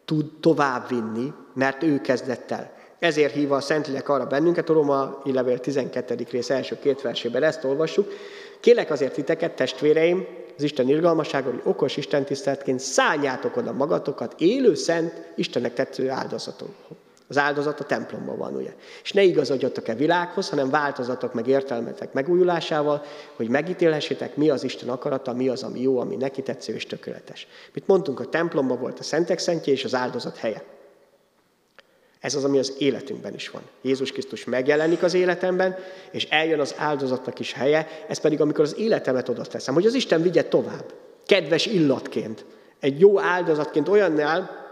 [0.06, 2.74] tud továbbvinni, mert ő kezdett el.
[3.00, 6.26] Ezért hív a Szentlélek arra bennünket, a Roma levél 12.
[6.32, 8.12] rész első két versében ezt olvassuk.
[8.66, 14.74] Kélek azért titeket, testvéreim, az Isten irgalmaságon, hogy okos Isten tiszteletként szálljátok oda magatokat élő,
[14.74, 16.76] szent, Istennek tetsző áldozaton.
[17.28, 18.74] Az áldozat a templomban van, ugye?
[19.04, 23.04] És ne igazodjatok-e világhoz, hanem változatok meg értelmetek megújulásával,
[23.36, 27.48] hogy megítélhessétek, mi az Isten akarata, mi az, ami jó, ami neki tetsző és tökéletes.
[27.74, 30.64] Mit mondtunk, a templomban volt a szentek szentje és az áldozat helye.
[32.26, 33.62] Ez az, ami az életünkben is van.
[33.82, 35.76] Jézus Krisztus megjelenik az életemben,
[36.12, 39.94] és eljön az áldozatnak is helye, ez pedig amikor az életemet oda teszem, hogy az
[39.94, 40.94] Isten vigye tovább,
[41.26, 42.46] kedves illatként,
[42.80, 44.66] egy jó áldozatként olyannál,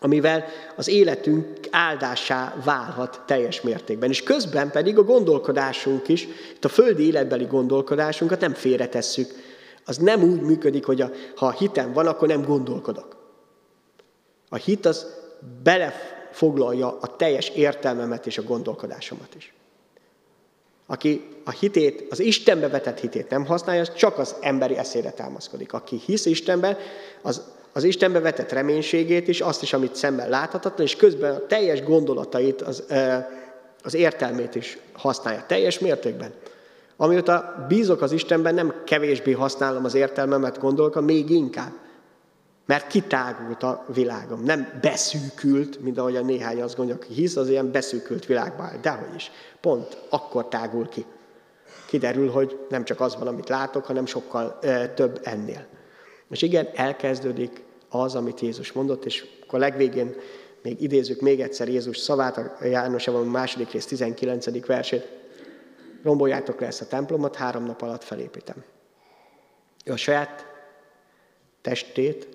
[0.00, 0.44] amivel
[0.76, 4.10] az életünk áldásá válhat teljes mértékben.
[4.10, 9.30] És közben pedig a gondolkodásunk is, itt a földi életbeli gondolkodásunkat nem félretesszük.
[9.84, 13.16] Az nem úgy működik, hogy a, ha hitem van, akkor nem gondolkodok.
[14.48, 15.06] A hit az
[15.62, 19.54] bele foglalja a teljes értelmemet és a gondolkodásomat is.
[20.86, 25.72] Aki a hitét, az Istenbe vetett hitét nem használja, az csak az emberi eszére támaszkodik.
[25.72, 26.78] Aki hisz Istenbe,
[27.22, 31.82] az, az Istenbe vetett reménységét is, azt is, amit szemben láthatatlan, és közben a teljes
[31.82, 32.84] gondolatait, az,
[33.82, 36.32] az értelmét is használja teljes mértékben.
[36.96, 41.72] Amióta bízok az Istenben, nem kevésbé használom az értelmemet, gondolok, még inkább.
[42.66, 47.48] Mert kitágult a világom, nem beszűkült, mint ahogy a néhány azt gondolja, aki hisz, az
[47.48, 48.78] ilyen beszűkült világban áll.
[48.80, 49.30] Dehogy is.
[49.60, 51.04] Pont akkor tágul ki.
[51.86, 55.66] Kiderül, hogy nem csak az van, amit látok, hanem sokkal e, több ennél.
[56.30, 60.14] És igen, elkezdődik az, amit Jézus mondott, és akkor legvégén
[60.62, 64.66] még idézzük még egyszer Jézus szavát, a János a második rész 19.
[64.66, 65.08] versét.
[66.02, 68.64] Romboljátok le ezt a templomot, három nap alatt felépítem.
[69.84, 70.46] Ő a saját
[71.60, 72.28] testét,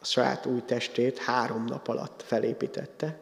[0.00, 3.18] a saját új testét három nap alatt felépítette,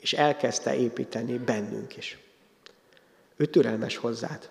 [0.00, 2.18] és elkezdte építeni bennünk is.
[3.36, 4.48] Ő türelmes hozzád.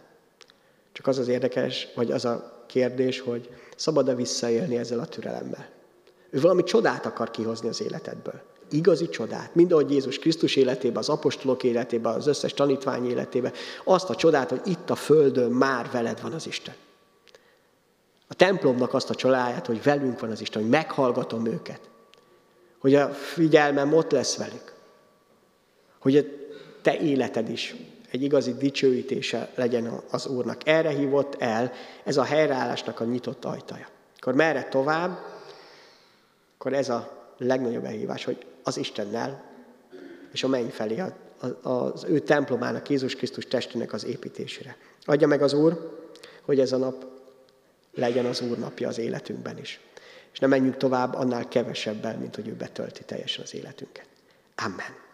[0.92, 5.70] Csak az az érdekes, vagy az a kérdés, hogy szabad-e visszaélni ezzel a türelemmel.
[6.30, 8.42] Ő valami csodát akar kihozni az életedből.
[8.72, 9.56] Igazi csodát.
[9.56, 13.54] Mind ahogy Jézus Krisztus életében, az apostolok életében, az összes tanítvány életében.
[13.84, 16.76] Azt a csodát, hogy itt a földön már veled van az Isten.
[18.32, 21.80] A templomnak azt a csodáját, hogy velünk van az Isten, hogy meghallgatom őket.
[22.80, 24.74] Hogy a figyelmem ott lesz velük.
[26.00, 26.22] Hogy a
[26.82, 27.76] te életed is
[28.12, 30.68] egy igazi dicsőítése legyen az Úrnak.
[30.68, 31.72] Erre hívott el,
[32.04, 33.88] ez a helyreállásnak a nyitott ajtaja.
[34.18, 35.20] Akkor merre tovább?
[36.58, 39.44] Akkor ez a legnagyobb elhívás, hogy az Istennel
[40.32, 41.04] és a menny felé,
[41.62, 44.78] az ő templomának, Jézus Krisztus testének az építésére.
[45.06, 46.00] Adja meg az Úr,
[46.42, 47.06] hogy ez a nap
[48.00, 49.80] legyen az Úr napja az életünkben is.
[50.34, 54.06] És ne menjünk tovább annál kevesebbel, mint hogy ő betölti teljesen az életünket.
[54.56, 55.09] Amen.